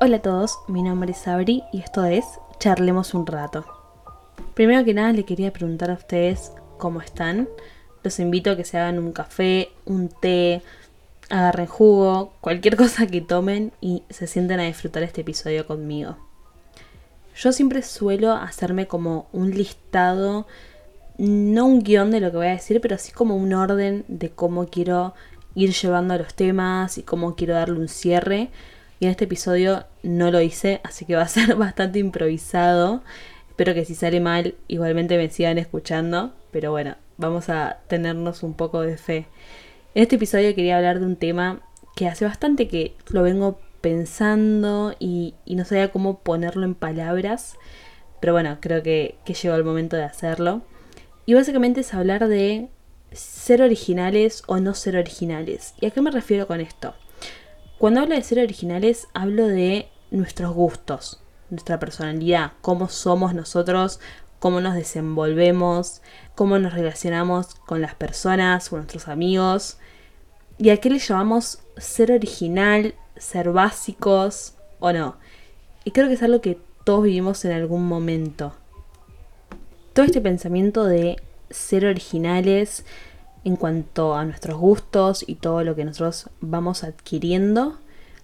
[0.00, 2.24] Hola a todos, mi nombre es Sabri y esto es
[2.60, 3.64] Charlemos un rato.
[4.54, 7.48] Primero que nada le quería preguntar a ustedes cómo están.
[8.04, 10.62] Los invito a que se hagan un café, un té,
[11.30, 16.16] agarren jugo, cualquier cosa que tomen y se sienten a disfrutar este episodio conmigo.
[17.34, 20.46] Yo siempre suelo hacerme como un listado,
[21.18, 24.30] no un guion de lo que voy a decir, pero sí como un orden de
[24.30, 25.14] cómo quiero
[25.56, 28.52] ir llevando los temas y cómo quiero darle un cierre
[29.00, 33.02] y en este episodio no lo hice, así que va a ser bastante improvisado.
[33.48, 36.32] Espero que si sale mal, igualmente me sigan escuchando.
[36.50, 39.26] Pero bueno, vamos a tenernos un poco de fe.
[39.94, 41.60] En este episodio quería hablar de un tema
[41.96, 47.56] que hace bastante que lo vengo pensando y, no sabía cómo ponerlo en palabras.
[48.20, 50.62] Pero bueno, creo que, llegó el momento de hacerlo.
[51.26, 52.68] Y básicamente es hablar de
[53.12, 55.74] ser originales o no ser originales.
[55.80, 56.94] ¿Y a qué me refiero con esto?
[57.78, 64.00] Cuando hablo de ser originales, hablo de nuestros gustos, nuestra personalidad, cómo somos nosotros,
[64.40, 66.02] cómo nos desenvolvemos,
[66.34, 69.78] cómo nos relacionamos con las personas, con nuestros amigos.
[70.58, 75.16] ¿Y a qué le llamamos ser original, ser básicos o no?
[75.84, 78.54] Y creo que es algo que todos vivimos en algún momento.
[79.92, 82.84] Todo este pensamiento de ser originales
[83.44, 87.78] en cuanto a nuestros gustos y todo lo que nosotros vamos adquiriendo.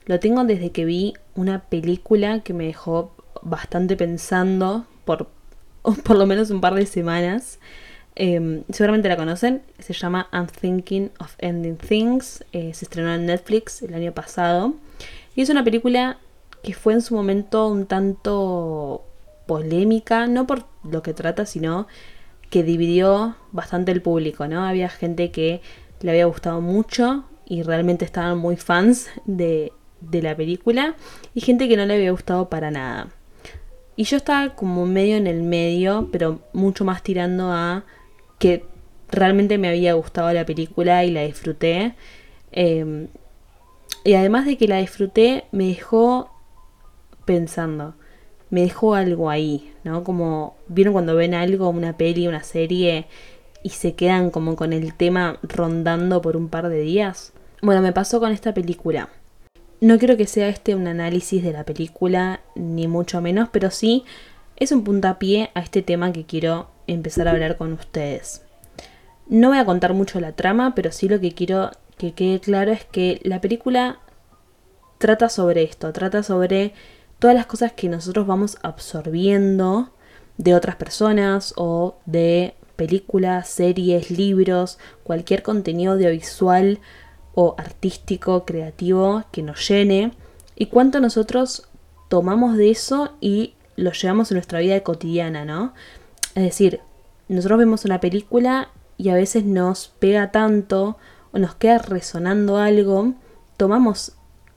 [0.07, 5.29] Lo tengo desde que vi una película que me dejó bastante pensando por
[6.05, 7.59] por lo menos un par de semanas.
[8.17, 13.27] Em, seguramente la conocen, se llama I'm Thinking of Ending Things, eh, se estrenó en
[13.27, 14.75] Netflix el año pasado
[15.35, 16.19] y es una película
[16.63, 19.05] que fue en su momento un tanto
[19.47, 21.89] polémica, no por lo que trata, sino
[22.55, 24.65] que dividió bastante el público, ¿no?
[24.65, 25.61] Había gente que
[26.03, 30.95] le había gustado mucho y realmente estaban muy fans de, de la película
[31.35, 33.09] y gente que no le había gustado para nada.
[33.97, 37.83] Y yo estaba como medio en el medio, pero mucho más tirando a
[38.39, 38.65] que
[39.11, 41.97] realmente me había gustado la película y la disfruté.
[42.53, 43.09] Em,
[44.05, 46.31] y además de que la disfruté, me dejó
[47.25, 47.97] pensando
[48.55, 50.05] me dejó algo ahí, ¿no?
[50.05, 53.07] Como, ¿vieron cuando ven algo, una peli, una serie,
[53.65, 57.33] y se quedan como con el tema rondando por un par de días?
[57.63, 59.09] Bueno, me pasó con esta película.
[59.81, 64.05] No quiero que sea este un análisis de la película, ni mucho menos, pero sí
[64.55, 68.43] es un puntapié a este tema que quiero empezar a hablar con ustedes.
[69.27, 72.71] No voy a contar mucho la trama, pero sí lo que quiero que quede claro
[72.71, 73.99] es que la película
[74.99, 76.73] trata sobre esto, trata sobre
[77.25, 79.89] todas las cosas que nosotros vamos absorbiendo
[80.37, 86.81] de otras personas o de películas, series, libros, cualquier contenido audiovisual
[87.35, 90.13] o artístico, creativo que nos llene
[90.55, 91.67] y cuánto nosotros
[92.11, 95.73] tomamos de eso y lo llevamos en nuestra vida cotidiana, ¿no?
[96.35, 96.81] Es decir,
[97.29, 98.69] nosotros vemos una película
[98.99, 100.99] y a veces nos pega tanto
[101.33, 103.15] o nos queda resonando algo,
[103.57, 104.13] tomamos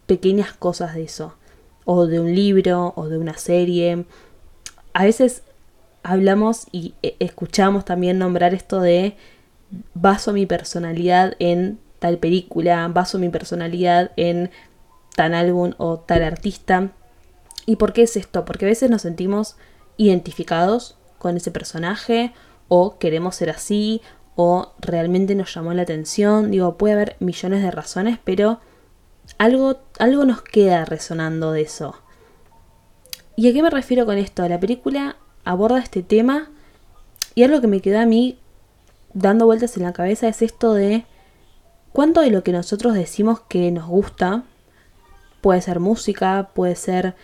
[0.05, 1.37] pequeñas cosas de eso
[1.89, 4.05] o de un libro o de una serie.
[4.93, 5.43] A veces
[6.03, 9.15] hablamos y e, escuchamos también nombrar esto de
[9.93, 14.51] baso mi personalidad en tal película, baso mi personalidad en
[15.15, 16.91] tal álbum o tal artista.
[17.65, 18.43] ¿Y por qué es esto?
[18.43, 19.55] Porque a veces nos sentimos
[19.95, 22.33] identificados con ese personaje
[22.67, 24.01] o queremos ser así
[24.35, 26.51] o realmente nos llamó la atención.
[26.51, 28.59] Digo, puede haber millones de razones, pero
[29.37, 31.95] algo, algo nos queda resonando de eso.
[33.35, 34.47] ¿Y a qué me refiero con esto?
[34.47, 36.49] La película aborda este tema
[37.35, 38.39] y algo que me quedó a mí
[39.13, 41.05] dando vueltas en la cabeza es esto de
[41.93, 44.43] cuánto de lo que nosotros decimos que nos gusta
[45.41, 47.15] puede ser música, puede ser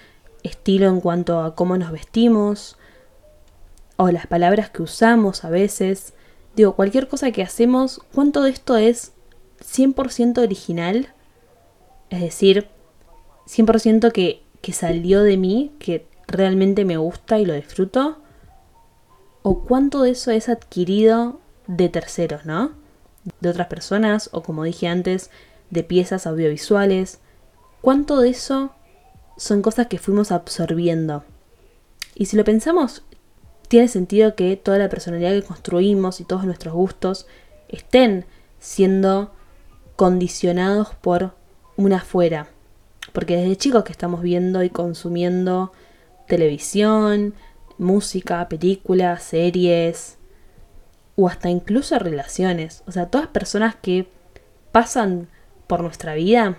[0.44, 2.78] estilo en cuanto a cómo nos vestimos
[3.98, 6.14] o las palabras que usamos a veces.
[6.56, 9.14] Digo, cualquier cosa que hacemos, ¿cuánto de esto es
[9.62, 11.13] 100% original
[12.14, 12.68] es decir,
[13.48, 18.20] 100% que, que salió de mí, que realmente me gusta y lo disfruto.
[19.42, 22.74] O cuánto de eso es adquirido de terceros, ¿no?
[23.40, 25.32] De otras personas o como dije antes,
[25.72, 27.20] de piezas audiovisuales.
[27.82, 28.76] ¿Cuánto de eso
[29.36, 31.24] son cosas que fuimos absorbiendo?
[32.14, 33.02] Y si lo pensamos,
[33.70, 37.26] tiene sentido que toda la personalidad que construimos y todos nuestros gustos
[37.70, 38.26] estén
[38.60, 39.32] siendo
[39.96, 41.34] condicionados por
[41.78, 42.48] una afuera.
[43.12, 45.72] Porque desde chicos que estamos viendo y consumiendo
[46.28, 47.34] televisión,
[47.78, 50.18] música, películas, series
[51.16, 52.84] o hasta incluso relaciones.
[52.88, 54.08] O sea, todas personas que
[54.72, 55.28] pasan
[55.68, 56.58] por nuestra vida,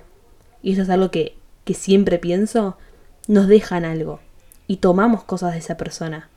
[0.62, 2.76] y eso es algo que, que siempre pienso,
[3.26, 4.20] nos dejan algo
[4.66, 6.28] y tomamos cosas de esa persona.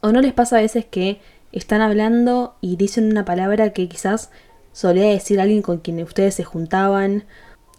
[0.00, 1.20] ¿O no les pasa a veces que
[1.52, 4.30] están hablando y dicen una palabra que quizás
[4.72, 7.24] solía decir alguien con quien ustedes se juntaban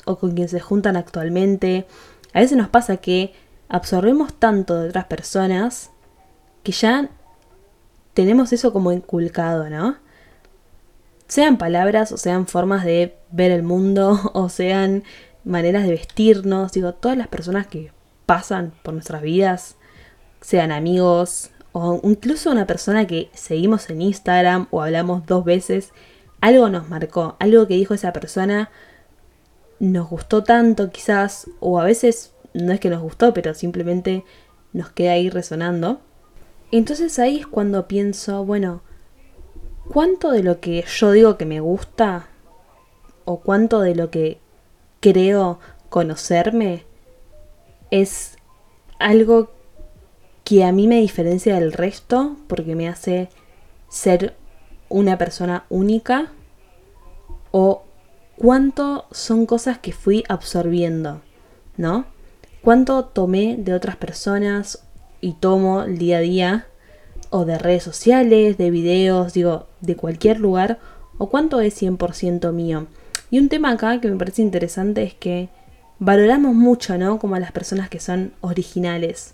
[0.06, 1.86] o con quien se juntan actualmente?
[2.34, 3.34] A veces nos pasa que
[3.70, 5.92] absorbemos tanto de otras personas
[6.64, 7.10] que ya
[8.14, 9.98] tenemos eso como inculcado, ¿no?
[11.28, 15.04] Sean palabras o sean formas de ver el mundo o sean
[15.44, 17.92] maneras de vestirnos, digo, todas las personas que
[18.26, 19.76] pasan por nuestras vidas,
[20.42, 25.92] sean amigos o incluso una persona que seguimos en Instagram o hablamos dos veces,
[26.44, 28.70] algo nos marcó, algo que dijo esa persona
[29.80, 34.26] nos gustó tanto quizás, o a veces no es que nos gustó, pero simplemente
[34.74, 36.02] nos queda ahí resonando.
[36.70, 38.82] Entonces ahí es cuando pienso, bueno,
[39.88, 42.28] ¿cuánto de lo que yo digo que me gusta
[43.24, 44.38] o cuánto de lo que
[45.00, 46.84] creo conocerme
[47.90, 48.36] es
[49.00, 49.50] algo
[50.44, 53.30] que a mí me diferencia del resto porque me hace
[53.88, 54.36] ser
[54.94, 56.28] una persona única
[57.50, 57.84] o
[58.38, 61.22] cuánto son cosas que fui absorbiendo,
[61.78, 62.06] ¿no?
[62.62, 64.86] Cuánto tomé de otras personas
[65.20, 66.68] y tomo el día a día
[67.32, 70.78] o de redes sociales, de videos, digo, de cualquier lugar
[71.18, 72.86] o cuánto es 100% mío.
[73.32, 75.50] Y un tema acá que me parece interesante es que
[75.98, 77.18] valoramos mucho, ¿no?
[77.18, 79.34] Como a las personas que son originales.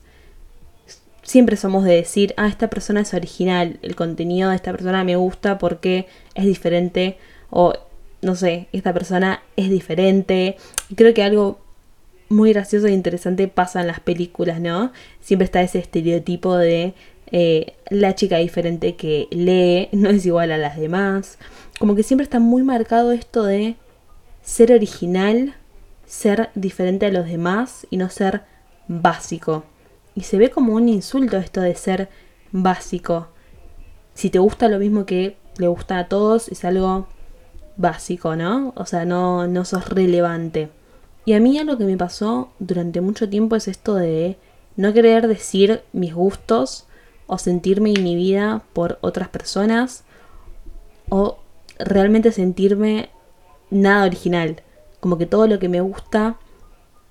[1.21, 5.15] Siempre somos de decir, ah, esta persona es original, el contenido de esta persona me
[5.15, 7.17] gusta porque es diferente
[7.49, 7.73] o,
[8.21, 10.57] no sé, esta persona es diferente.
[10.89, 11.59] Y creo que algo
[12.29, 14.91] muy gracioso e interesante pasa en las películas, ¿no?
[15.19, 16.93] Siempre está ese estereotipo de
[17.31, 21.37] eh, la chica diferente que lee, no es igual a las demás.
[21.79, 23.75] Como que siempre está muy marcado esto de
[24.41, 25.55] ser original
[26.09, 28.41] ser diferente a los demás y no ser
[28.87, 29.63] básico.
[30.15, 32.09] Y se ve como un insulto esto de ser
[32.51, 33.27] básico.
[34.13, 37.07] Si te gusta lo mismo que le gusta a todos, es algo
[37.77, 38.73] básico, ¿no?
[38.75, 40.69] O sea, no, no sos relevante.
[41.25, 44.37] Y a mí lo que me pasó durante mucho tiempo es esto de
[44.75, 46.85] no querer decir mis gustos
[47.27, 50.03] o sentirme inhibida por otras personas
[51.09, 51.37] o
[51.77, 53.09] realmente sentirme
[53.69, 54.63] nada original
[54.99, 56.37] como que todo lo que me gusta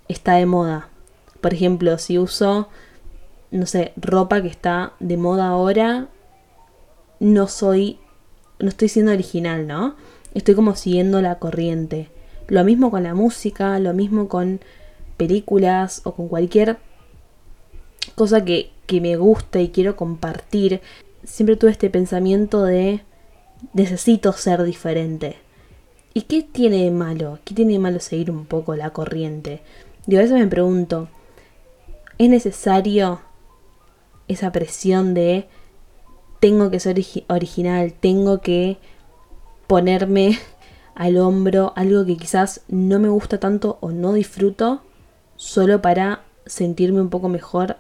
[0.08, 0.88] está de moda.
[1.40, 2.68] Por ejemplo, si uso,
[3.50, 6.08] no sé, ropa que está de moda ahora,
[7.20, 7.98] no soy,
[8.58, 9.96] no estoy siendo original, ¿no?
[10.34, 12.10] Estoy como siguiendo la corriente.
[12.48, 14.60] Lo mismo con la música, lo mismo con
[15.16, 16.78] películas o con cualquier
[18.14, 20.80] cosa que, que me guste y quiero compartir.
[21.24, 23.02] Siempre tuve este pensamiento de
[23.74, 25.36] necesito ser diferente
[26.18, 27.38] ¿Y qué tiene de malo?
[27.44, 29.60] ¿Qué tiene de malo seguir un poco la corriente?
[30.04, 31.08] Digo, a veces me pregunto,
[32.18, 33.20] ¿es necesario
[34.28, 35.48] esa presión de
[36.40, 38.78] tengo que ser original, tengo que
[39.66, 40.38] ponerme
[40.94, 44.82] al hombro algo que quizás no me gusta tanto o no disfruto
[45.36, 47.76] solo para sentirme un poco mejor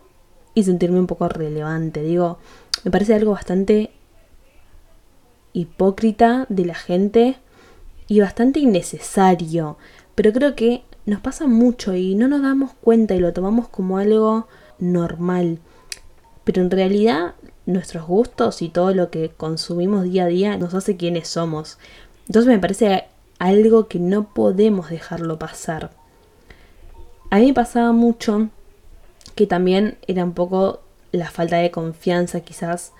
[0.54, 2.02] y sentirme un poco relevante.
[2.02, 2.38] Digo,
[2.84, 3.90] me parece algo bastante
[5.52, 7.36] hipócrita de la gente
[8.06, 9.76] y bastante innecesario,
[10.14, 13.98] pero creo que nos pasa mucho y no nos damos cuenta y lo tomamos como
[13.98, 14.46] algo
[14.78, 15.60] normal.
[16.48, 17.34] Pero en realidad
[17.66, 21.76] nuestros gustos y todo lo que consumimos día a día nos hace quienes somos.
[22.26, 23.04] Entonces me parece
[23.38, 25.90] algo que no podemos dejarlo pasar.
[27.28, 28.48] A mí me pasaba mucho
[29.34, 30.80] que también era un poco
[31.12, 32.92] la falta de confianza quizás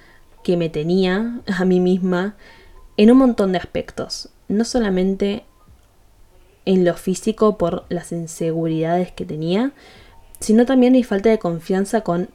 [0.44, 2.36] que me tenía a mí misma
[2.98, 5.44] en un montón de aspectos no solamente
[6.66, 9.72] en lo físico por las inseguridades que tenía,
[10.38, 12.28] sino también mi falta de confianza con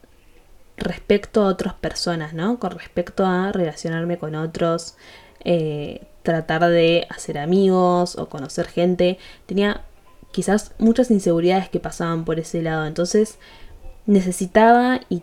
[0.78, 2.60] respecto a otras personas, ¿no?
[2.60, 4.96] Con respecto a relacionarme con otros,
[5.44, 9.18] eh, tratar de hacer amigos o conocer gente.
[9.46, 9.82] Tenía
[10.32, 12.86] quizás muchas inseguridades que pasaban por ese lado.
[12.86, 13.38] Entonces
[14.06, 15.22] necesitaba y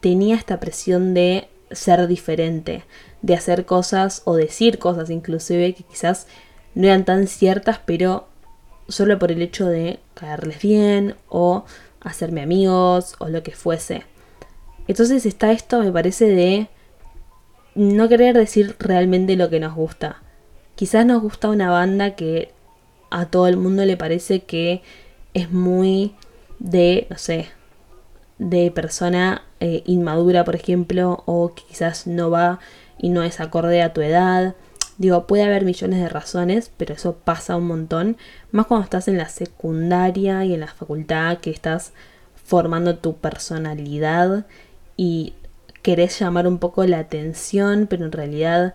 [0.00, 2.84] tenía esta presión de ser diferente,
[3.22, 6.26] de hacer cosas o decir cosas inclusive que quizás
[6.74, 8.28] no eran tan ciertas, pero
[8.88, 11.64] solo por el hecho de caerles bien o
[12.00, 14.04] hacerme amigos o lo que fuese.
[14.88, 16.68] Entonces está esto, me parece, de
[17.74, 20.22] no querer decir realmente lo que nos gusta.
[20.74, 22.52] Quizás nos gusta una banda que
[23.10, 24.82] a todo el mundo le parece que
[25.34, 26.14] es muy
[26.58, 27.48] de, no sé,
[28.38, 32.58] de persona eh, inmadura, por ejemplo, o que quizás no va
[32.98, 34.54] y no es acorde a tu edad.
[34.98, 38.16] Digo, puede haber millones de razones, pero eso pasa un montón.
[38.50, 41.92] Más cuando estás en la secundaria y en la facultad, que estás
[42.44, 44.46] formando tu personalidad
[44.96, 45.34] y
[45.82, 48.74] querés llamar un poco la atención, pero en realidad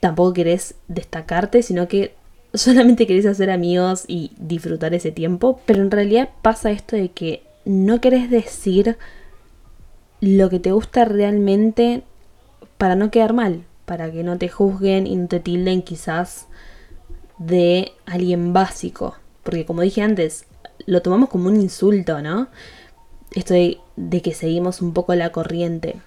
[0.00, 2.14] tampoco querés destacarte, sino que
[2.54, 5.60] solamente querés hacer amigos y disfrutar ese tiempo.
[5.66, 8.96] Pero en realidad pasa esto de que no querés decir
[10.20, 12.02] lo que te gusta realmente
[12.78, 16.46] para no quedar mal, para que no te juzguen y no te tilden quizás
[17.38, 19.16] de alguien básico.
[19.42, 20.46] Porque como dije antes,
[20.86, 22.48] lo tomamos como un insulto, ¿no?
[23.32, 26.00] Esto de, de que seguimos un poco la corriente.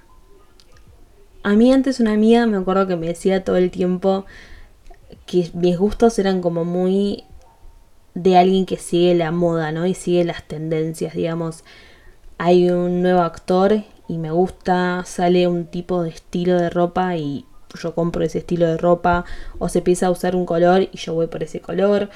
[1.43, 4.25] A mí antes una amiga me acuerdo que me decía todo el tiempo
[5.25, 7.23] que mis gustos eran como muy
[8.15, 9.85] de alguien que sigue la moda, ¿no?
[9.85, 11.63] Y sigue las tendencias, digamos.
[12.37, 17.45] Hay un nuevo actor y me gusta, sale un tipo de estilo de ropa y
[17.81, 19.25] yo compro ese estilo de ropa,
[19.57, 22.09] o se empieza a usar un color y yo voy por ese color,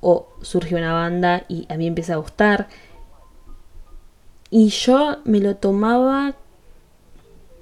[0.00, 2.68] o surge una banda y a mí empieza a gustar.
[4.54, 6.34] Y yo me lo tomaba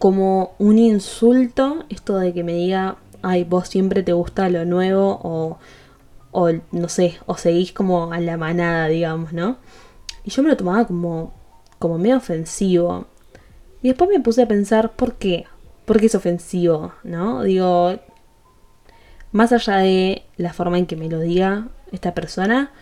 [0.00, 5.20] como un insulto, esto de que me diga, ay, vos siempre te gusta lo nuevo,
[5.22, 5.58] o,
[6.32, 9.58] o no sé, o seguís como a la manada, digamos, ¿no?
[10.24, 11.32] Y yo me lo tomaba como,
[11.78, 13.06] como medio ofensivo.
[13.82, 15.46] Y después me puse a pensar, ¿por qué?
[15.84, 16.92] ¿Por qué es ofensivo?
[17.04, 17.44] ¿No?
[17.44, 18.00] Digo,
[19.30, 22.72] más allá de la forma en que me lo diga esta persona,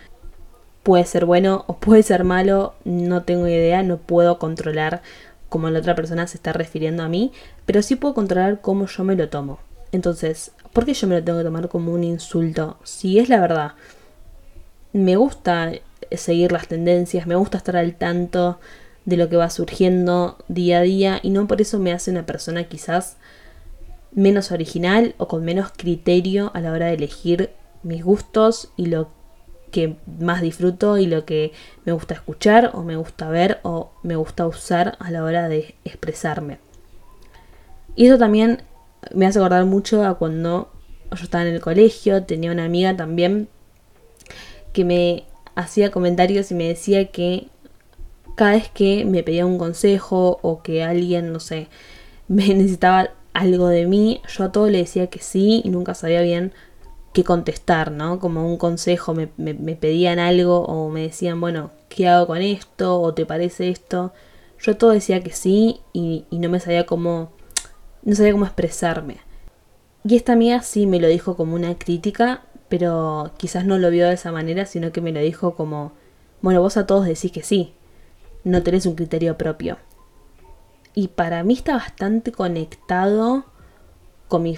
[0.83, 5.01] puede ser bueno o puede ser malo, no tengo idea, no puedo controlar
[5.49, 7.31] cómo la otra persona se está refiriendo a mí,
[7.65, 9.59] pero sí puedo controlar cómo yo me lo tomo.
[9.91, 12.77] Entonces, ¿por qué yo me lo tengo que tomar como un insulto?
[12.83, 13.73] Si es la verdad,
[14.93, 15.71] me gusta
[16.11, 18.59] seguir las tendencias, me gusta estar al tanto
[19.05, 22.25] de lo que va surgiendo día a día y no por eso me hace una
[22.25, 23.17] persona quizás
[24.11, 27.51] menos original o con menos criterio a la hora de elegir
[27.83, 29.09] mis gustos y lo
[29.71, 31.51] que más disfruto y lo que
[31.85, 35.75] me gusta escuchar o me gusta ver o me gusta usar a la hora de
[35.85, 36.59] expresarme.
[37.95, 38.63] Y eso también
[39.13, 40.71] me hace acordar mucho a cuando
[41.11, 43.47] yo estaba en el colegio, tenía una amiga también
[44.73, 45.23] que me
[45.55, 47.47] hacía comentarios y me decía que
[48.35, 51.67] cada vez que me pedía un consejo o que alguien, no sé,
[52.27, 56.21] me necesitaba algo de mí, yo a todo le decía que sí y nunca sabía
[56.21, 56.53] bien
[57.13, 58.19] qué contestar, ¿no?
[58.19, 59.27] Como un consejo, me,
[59.75, 63.01] pedían algo o me decían, bueno, ¿qué hago con esto?
[63.01, 64.13] ¿O te parece esto?
[64.59, 67.31] Yo todo decía que sí y, no me sabía cómo
[68.03, 69.17] no sabía cómo expresarme.
[70.03, 74.07] Y esta amiga sí me lo dijo como una crítica, pero quizás no lo vio
[74.07, 75.91] de esa manera, sino que me lo dijo como,
[76.41, 77.73] bueno, vos a todos decís que sí,
[78.43, 79.77] no tenés un criterio propio.
[80.95, 83.45] Y para mí está bastante conectado
[84.27, 84.57] con mi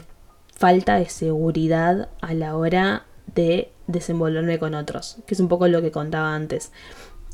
[0.61, 5.81] falta de seguridad a la hora de desenvolverme con otros, que es un poco lo
[5.81, 6.71] que contaba antes.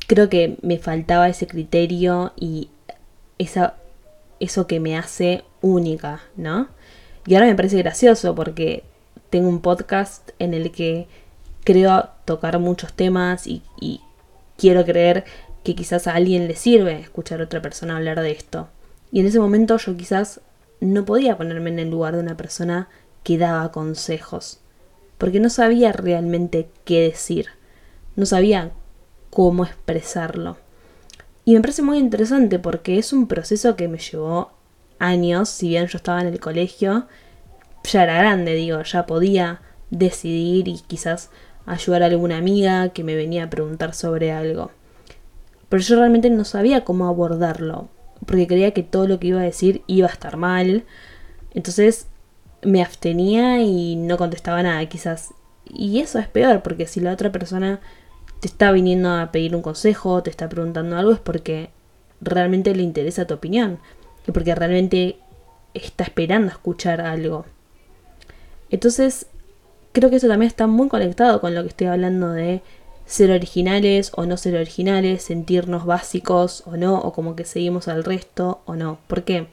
[0.06, 2.70] Creo que me faltaba ese criterio y
[3.36, 3.74] esa
[4.40, 6.68] eso que me hace única, ¿no?
[7.26, 8.82] Y ahora me parece gracioso porque
[9.28, 11.06] tengo un podcast en el que
[11.64, 13.62] creo tocar muchos temas y,
[14.56, 15.24] quiero creer
[15.64, 18.68] que quizás a alguien le sirve escuchar a otra persona hablar de esto.
[19.12, 20.40] Y en ese momento yo quizás
[20.80, 22.88] no podía ponerme en el lugar de una persona
[23.22, 24.60] que daba consejos,
[25.18, 27.46] porque no sabía realmente qué decir,
[28.16, 28.72] no sabía
[29.30, 30.56] cómo expresarlo.
[31.44, 34.52] Y me parece muy interesante porque es un proceso que me llevó
[34.98, 37.06] años, si bien yo estaba en el colegio,
[37.84, 41.30] ya era grande, digo, ya podía decidir y quizás
[41.66, 44.70] ayudar a alguna amiga que me venía a preguntar sobre algo.
[45.68, 47.88] Pero yo realmente no sabía cómo abordarlo,
[48.26, 50.84] porque creía que todo lo que iba a decir iba a estar mal.
[51.54, 52.06] Entonces
[52.62, 55.34] me abstenía y no contestaba nada, quizás.
[55.66, 57.80] Y eso es peor, porque si la otra persona
[58.40, 61.70] te está viniendo a pedir un consejo, te está preguntando algo, es porque
[62.20, 63.78] realmente le interesa tu opinión
[64.26, 65.18] y porque realmente
[65.74, 67.44] está esperando escuchar algo.
[68.70, 69.26] Entonces,
[69.92, 72.62] creo que eso también está muy conectado con lo que estoy hablando de
[73.06, 78.04] ser originales o no ser originales, sentirnos básicos o no, o como que seguimos al
[78.04, 78.98] resto o no.
[79.06, 79.46] ¿Por qué?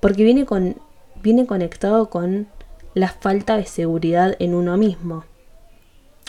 [0.00, 0.76] Porque viene, con,
[1.22, 2.48] viene conectado con
[2.94, 5.24] la falta de seguridad en uno mismo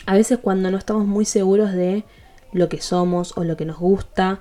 [0.07, 2.05] a veces cuando no estamos muy seguros de
[2.53, 4.39] lo que somos o lo que nos gusta,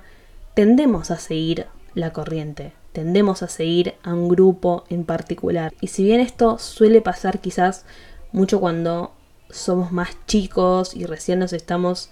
[0.53, 5.73] tendemos a seguir la corriente, tendemos a seguir a un grupo en particular.
[5.81, 7.85] Y si bien esto suele pasar quizás
[8.31, 9.11] mucho cuando
[9.49, 12.11] somos más chicos y recién nos estamos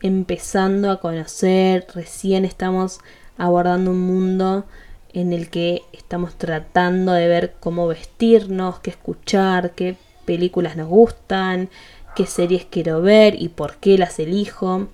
[0.00, 3.00] empezando a conocer, recién estamos
[3.36, 4.64] abordando un mundo
[5.14, 11.70] en el que estamos tratando de ver cómo vestirnos, qué escuchar, qué películas nos gustan,
[12.16, 14.88] qué series quiero ver y por qué las elijo.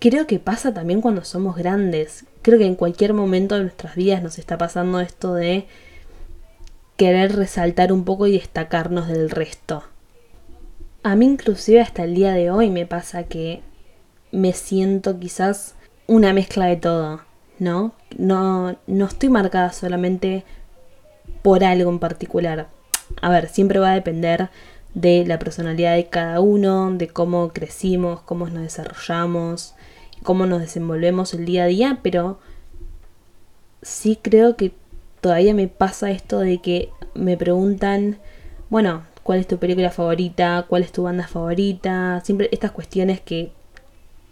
[0.00, 2.24] creo que pasa también cuando somos grandes.
[2.42, 5.66] Creo que en cualquier momento de nuestras vidas nos está pasando esto de
[6.96, 9.84] querer resaltar un poco y destacarnos del resto.
[11.02, 13.62] A mí inclusive hasta el día de hoy me pasa que
[14.32, 15.74] me siento quizás
[16.06, 17.22] una mezcla de todo,
[17.64, 17.94] ¿no?
[18.16, 20.44] No, no estoy marcada solamente
[21.42, 22.68] por algo en particular.
[23.20, 24.50] A ver, siempre va a depender
[24.94, 29.74] de la personalidad de cada uno, de cómo crecimos, cómo nos desarrollamos,
[30.22, 32.38] cómo nos desenvolvemos el día a día, pero
[33.82, 34.72] sí creo que
[35.20, 38.18] todavía me pasa esto de que me preguntan,
[38.70, 40.66] bueno, ¿cuál es tu película favorita?
[40.68, 42.20] ¿Cuál es tu banda favorita?
[42.24, 43.52] Siempre estas cuestiones que,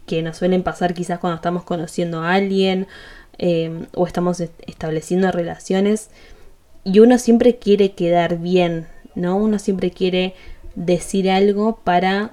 [0.07, 2.87] que nos suelen pasar quizás cuando estamos conociendo a alguien
[3.39, 6.11] eh, o estamos estableciendo relaciones.
[6.85, 9.37] Y uno siempre quiere quedar bien, ¿no?
[9.37, 10.35] Uno siempre quiere
[10.75, 12.33] decir algo para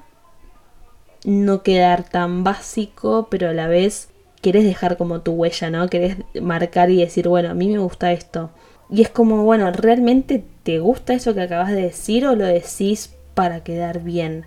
[1.25, 4.09] no quedar tan básico, pero a la vez
[4.41, 5.87] querés dejar como tu huella, ¿no?
[5.89, 8.51] Querés marcar y decir, bueno, a mí me gusta esto.
[8.89, 13.15] Y es como, bueno, ¿realmente te gusta eso que acabas de decir o lo decís
[13.35, 14.45] para quedar bien?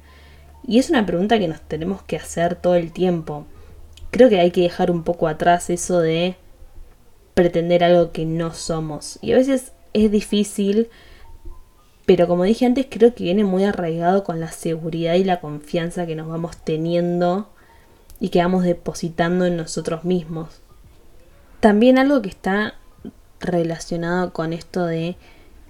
[0.66, 3.47] Y es una pregunta que nos tenemos que hacer todo el tiempo.
[4.11, 6.37] Creo que hay que dejar un poco atrás eso de
[7.35, 9.19] pretender algo que no somos.
[9.23, 10.89] Y a veces es difícil,
[12.07, 16.07] pero como dije antes, creo que viene muy arraigado con la seguridad y la confianza
[16.07, 17.49] que nos vamos teniendo
[18.21, 20.61] y que vamos depositando en nosotros mismos.
[21.61, 22.75] También algo que está
[23.41, 25.17] relacionado con esto de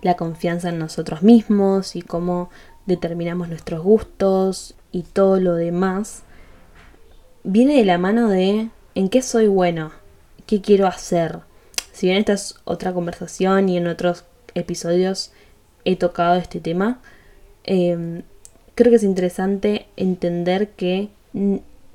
[0.03, 2.51] la confianza en nosotros mismos y cómo
[2.87, 6.25] determinamos nuestros gustos y todo lo demás,
[7.45, 9.93] viene de la mano de en qué soy bueno,
[10.47, 11.41] qué quiero hacer.
[11.93, 15.33] Si bien esta es otra conversación y en otros episodios
[15.85, 17.01] he tocado este tema,
[17.65, 18.23] em,
[18.75, 21.09] creo que es interesante entender que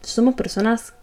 [0.02, 0.94] somos personas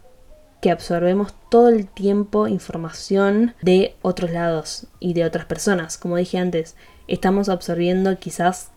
[0.61, 5.97] que absorbemos todo el tiempo información de otros lados y de otras personas.
[5.97, 6.75] Como dije antes,
[7.07, 8.71] estamos absorbiendo quizás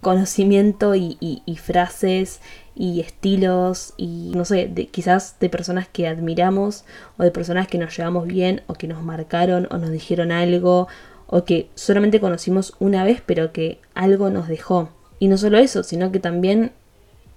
[0.00, 2.40] conocimiento y, frases
[2.80, 6.86] y estilos y no sé, quizás de personas que admiramos
[7.18, 10.88] o de personas que nos llevamos bien o que nos marcaron o nos dijeron algo
[11.26, 14.88] o que solamente conocimos una vez pero que algo nos dejó.
[15.18, 16.72] Y no solo eso, sino que también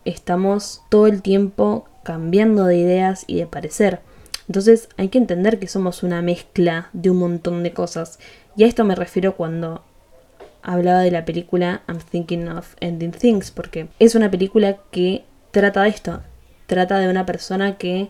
[0.05, 3.99] estamos todo el tiempo cambiando de ideas y de parecer.
[4.47, 8.17] Entonces hay que entender que somos una mezcla de un montón de cosas.
[8.55, 9.83] Y a esto me refiero cuando
[10.61, 15.83] hablaba de la película I'm Thinking of Ending Things, porque es una película que trata
[15.83, 16.21] de esto.
[16.67, 18.09] Trata de una persona que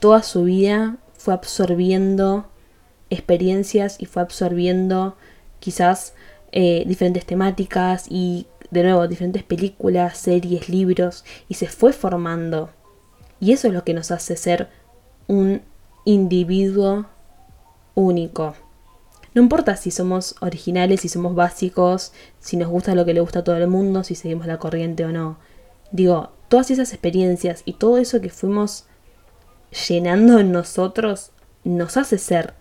[0.00, 2.48] toda su vida fue absorbiendo
[3.10, 5.16] experiencias y fue absorbiendo
[5.58, 6.14] quizás
[6.52, 12.70] eh, diferentes temáticas y de nuevo diferentes películas, series, libros y se fue formando
[13.40, 14.68] y eso es lo que nos hace ser
[15.26, 15.62] un
[16.04, 17.06] individuo
[17.94, 18.54] único.
[19.34, 23.40] No importa si somos originales, si somos básicos, si nos gusta lo que le gusta
[23.40, 25.38] a todo el mundo, si seguimos la corriente o no.
[25.90, 28.86] Digo, todas esas experiencias y todo eso que fuimos
[29.88, 31.30] llenando en nosotros
[31.62, 32.54] nos hace ser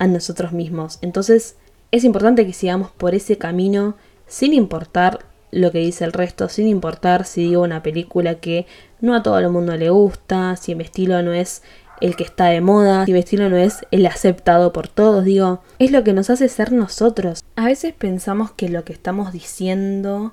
[0.00, 0.98] a nosotros mismos.
[1.00, 1.54] Entonces
[1.92, 3.94] es importante que sigamos por ese camino
[4.26, 5.20] sin importar
[5.52, 8.66] lo que dice el resto, sin importar si digo una película que
[9.00, 11.62] no a todo el mundo le gusta, si mi estilo no es
[12.00, 15.62] el que está de moda, si mi estilo no es el aceptado por todos, digo,
[15.78, 17.44] es lo que nos hace ser nosotros.
[17.54, 20.32] A veces pensamos que lo que estamos diciendo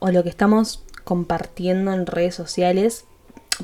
[0.00, 3.06] o lo que estamos compartiendo en redes sociales,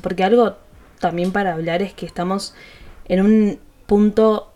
[0.01, 0.55] porque algo
[0.99, 2.55] también para hablar es que estamos
[3.07, 4.51] en un punto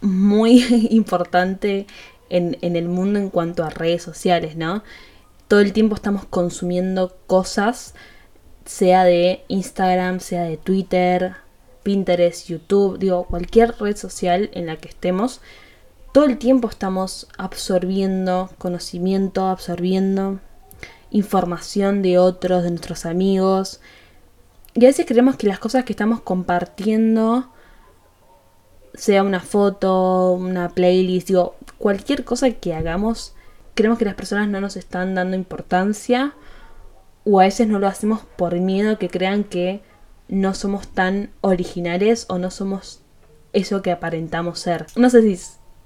[0.00, 1.88] muy importante
[2.30, 4.84] en, en, el mundo en cuanto a redes sociales, ¿no?
[5.48, 7.94] todo el tiempo estamos consumiendo cosas,
[8.64, 11.34] sea de Instagram, sea de Twitter,
[11.82, 15.40] Pinterest, YouTube, digo, cualquier red social en la que estemos,
[16.12, 20.38] todo el tiempo estamos absorbiendo conocimiento, absorbiendo
[21.14, 23.80] información de otros, de nuestros amigos.
[24.74, 27.50] Y a veces creemos que las cosas que estamos compartiendo,
[28.94, 33.34] sea una foto, una playlist, digo, cualquier cosa que hagamos,
[33.74, 36.34] creemos que las personas no nos están dando importancia
[37.24, 39.82] o a veces no lo hacemos por miedo que crean que
[40.28, 43.02] no somos tan originales o no somos
[43.52, 44.86] eso que aparentamos ser.
[44.96, 45.40] No sé si,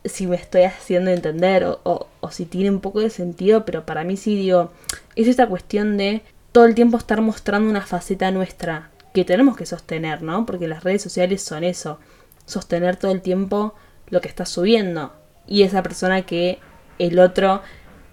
[0.09, 4.17] si me estoy haciendo entender o, si tiene un poco de sentido, pero para mí
[4.17, 4.73] sí digo,
[5.17, 9.67] es esta cuestión de todo el tiempo estar mostrando una faceta nuestra que tenemos que
[9.67, 10.47] sostener, ¿no?
[10.47, 11.99] Porque las redes sociales son eso,
[12.45, 13.75] sostener todo el tiempo
[14.09, 15.13] lo que estás subiendo.
[15.47, 16.59] Y esa persona que
[16.99, 17.63] el otro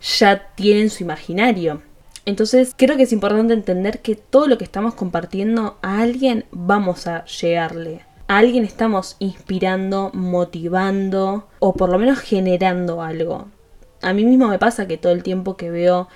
[0.02, 1.82] ya tiene en su imaginario.
[2.26, 7.08] Entonces creo que es importante entender que todo lo que estamos compartiendo a alguien vamos
[7.08, 8.02] a llegarle.
[8.28, 13.48] Alguien estamos inspirando, motivando o por lo menos generando algo.
[14.02, 16.08] A mí mismo me pasa que todo el tiempo que veo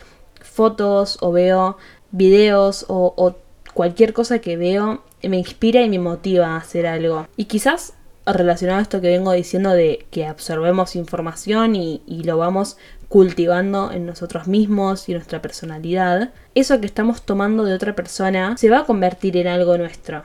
[0.41, 1.77] fotos o veo
[2.11, 3.35] videos o, o
[3.73, 7.27] cualquier cosa que veo me inspira y me motiva a hacer algo.
[7.37, 7.93] Y quizás
[8.33, 14.05] relacionado a esto que vengo diciendo de que absorbemos información y, lo vamos cultivando en
[14.05, 18.85] nosotros mismos y nuestra personalidad, eso que estamos tomando de otra persona se va a
[18.85, 20.23] convertir en algo nuestro.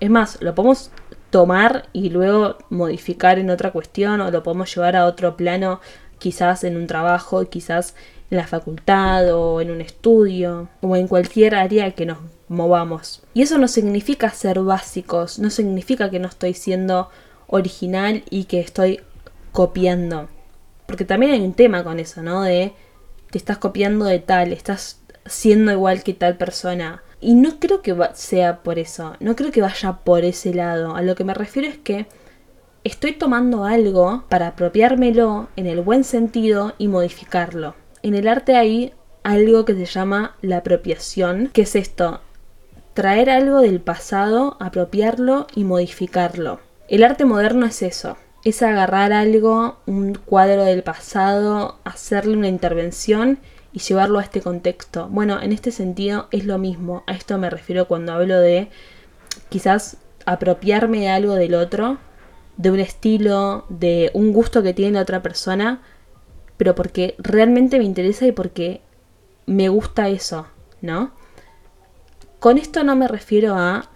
[0.00, 0.90] Es más, lo podemos
[1.32, 5.80] tomar y luego modificar en otra cuestión o lo podemos llevar a otro plano,
[6.18, 7.96] quizás en un trabajo, quizás
[8.30, 12.18] en la facultad o en un estudio o en cualquier área que nos
[12.48, 13.22] movamos.
[13.32, 17.08] Y eso no significa ser básicos, no significa que no estoy siendo
[17.46, 19.00] original y que estoy
[19.52, 20.28] copiando.
[20.86, 22.42] Porque también hay un tema con eso, ¿no?
[22.42, 22.74] De
[23.30, 27.02] te estás copiando de tal, estás siendo igual que tal persona.
[27.20, 30.96] Y no creo que sea por eso, no creo que vaya por ese lado.
[30.96, 32.06] A lo que me refiero es que
[32.84, 37.76] estoy tomando algo para apropiármelo en el buen sentido y modificarlo.
[38.02, 42.20] En el arte hay algo que se llama la apropiación, que es esto,
[42.94, 46.60] traer algo del pasado, apropiarlo y modificarlo.
[46.88, 53.38] El arte moderno es eso, es agarrar algo, un cuadro del pasado, hacerle una intervención
[53.72, 55.08] y llevarlo a este contexto.
[55.08, 58.68] Bueno, en este sentido es lo mismo, a esto me refiero cuando hablo de
[59.48, 61.98] quizás apropiarme de algo del otro,
[62.56, 65.80] de un estilo, de un gusto que tiene la otra persona,
[66.56, 68.82] pero porque realmente me interesa y porque
[69.46, 70.46] me gusta eso,
[70.80, 71.12] ¿no?
[72.38, 73.88] Con esto no me refiero a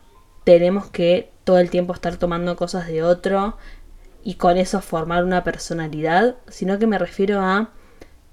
[0.45, 3.57] tenemos que todo el tiempo estar tomando cosas de otro
[4.25, 7.71] y con eso formar una personalidad, sino que me refiero a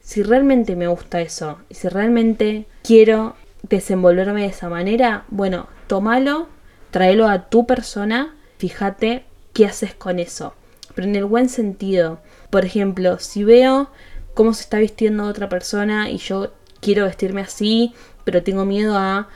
[0.04, 6.48] si realmente me gusta eso y si realmente quiero desenvolverme de esa manera, bueno, tómalo,
[6.92, 10.54] tráelo a tu persona, fíjate qué haces con eso,
[10.94, 12.20] pero en el buen sentido.
[12.50, 13.90] Por ejemplo, si veo
[14.34, 17.94] cómo se está vistiendo otra persona y yo quiero vestirme así,
[18.26, 19.30] pero tengo miedo a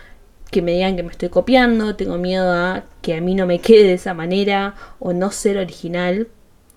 [0.51, 3.59] que me digan que me estoy copiando, tengo miedo a que a mí no me
[3.59, 6.27] quede de esa manera o no ser original.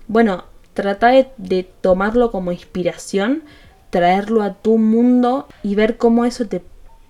[0.09, 3.43] Bueno, trata de, tomarlo como inspiración,
[3.91, 6.63] traerlo a tu mundo y ver cómo eso te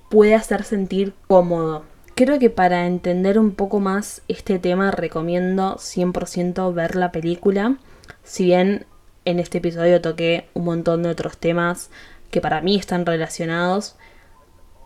[0.09, 1.85] puede hacer sentir cómodo.
[2.15, 7.77] Creo que para entender un poco más este tema recomiendo 100% ver la película.
[8.25, 8.87] Si bien
[9.25, 11.91] en este episodio toqué un montón de otros temas
[12.31, 13.97] que para mí están relacionados,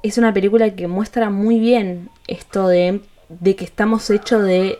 [0.03, 4.79] es una película que muestra muy bien esto de, de que estamos hechos de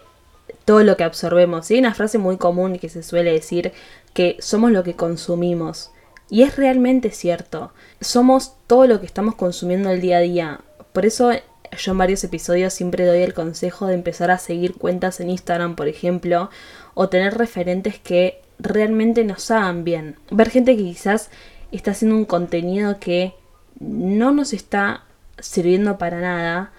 [0.65, 1.71] todo lo que absorbemos.
[1.71, 3.73] Hay una frase muy común que se suele decir
[4.13, 5.91] que somos lo que consumimos.
[6.31, 7.73] Y es realmente cierto.
[8.01, 10.61] Somos todo lo que estamos consumiendo el día a día.
[10.93, 11.33] Por eso
[11.77, 15.77] yo en varios episodios siempre doy el consejo de empezar a seguir cuentas en Instagram,
[15.77, 16.51] por ejemplo,
[16.95, 20.17] o tener referentes que realmente nos hagan bien.
[20.31, 21.31] Ver gente que quizás
[21.73, 23.35] está haciendo un contenido que
[23.81, 25.05] no nos está
[25.39, 26.73] sirviendo para nada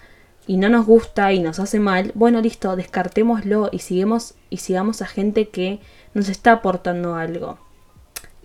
[0.46, 5.02] y no nos gusta y nos hace mal, bueno, listo, descartémoslo y sigamos y sigamos
[5.02, 5.80] a gente que
[6.14, 7.58] nos está aportando algo.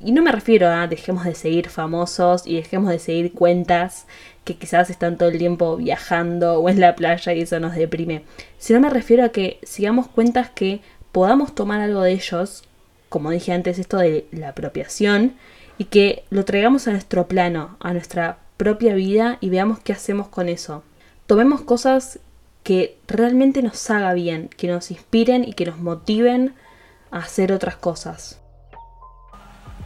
[0.04, 4.08] Y no me refiero a dejemos de seguir famosos y dejemos de seguir cuentas
[4.44, 8.24] que quizás están todo el tiempo viajando o en la playa y eso nos deprime.
[8.58, 12.64] Sino me refiero a que sigamos cuentas que podamos tomar algo de ellos,
[13.10, 15.36] como dije antes, esto de la apropiación,
[15.78, 20.28] y que lo traigamos a nuestro plano, a nuestra propia vida y veamos qué hacemos
[20.28, 20.84] con eso.
[21.28, 22.20] Tomemos cosas
[22.64, 26.56] que realmente nos haga bien, que nos inspiren y que nos motiven
[27.12, 28.41] a hacer otras cosas.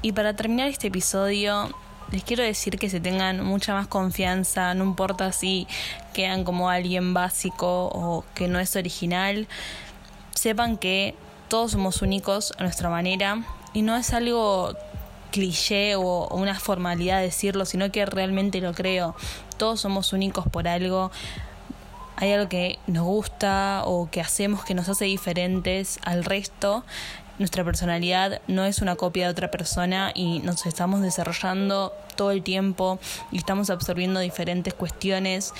[0.05, 1.67] Y para terminar este episodio,
[2.11, 5.65] les quiero decir que se tengan mucha más confianza, no importa si
[6.13, 9.47] quedan como alguien básico o que no es original,
[10.35, 11.15] sepan que
[11.47, 14.75] todos somos únicos a nuestra manera y no es algo
[15.31, 19.15] cliché o, una formalidad decirlo, sino que realmente lo creo.
[19.57, 21.09] Todos somos únicos por algo.
[22.17, 26.85] Hay algo que nos gusta o que hacemos que nos hace diferentes al resto.
[27.37, 32.43] Nuestra personalidad no es una copia de otra persona y nos estamos desarrollando todo el
[32.43, 32.97] tiempo
[33.29, 35.53] y estamos absorbiendo diferentes cuestiones.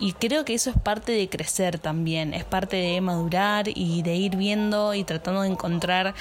[0.00, 4.14] Y creo que eso es parte de crecer también, es parte de madurar y de
[4.14, 6.14] ir viendo y tratando de encontrar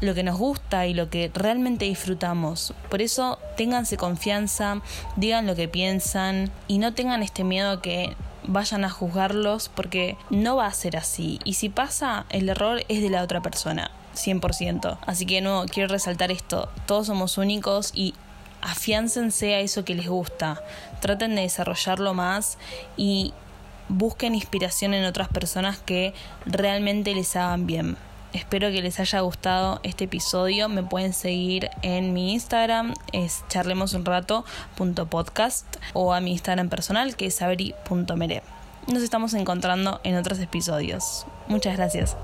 [0.00, 2.74] lo que nos gusta y lo que realmente disfrutamos.
[2.90, 4.82] Por eso ténganse confianza,
[5.14, 8.16] digan lo que piensan y no tengan este miedo que
[8.48, 11.38] vayan a juzgarlos porque no va a ser así.
[11.44, 13.92] Y si pasa, el error es de la otra persona.
[14.24, 14.98] 100%.
[15.06, 18.14] Así que no quiero resaltar esto, todos somos únicos y
[18.60, 20.62] afiáncense a eso que les gusta,
[21.00, 22.58] traten de desarrollarlo más
[22.96, 23.32] y
[23.88, 26.12] busquen inspiración en otras personas que
[26.44, 27.96] realmente les hagan bien.
[28.32, 30.68] Espero que les haya gustado este episodio.
[30.68, 37.40] Me pueden seguir en mi Instagram, es charlemosunrato.podcast o a mi Instagram personal que es
[37.40, 38.42] abri.mere.
[38.86, 41.26] Nos estamos encontrando en otros episodios.
[41.46, 42.16] Muchas gracias.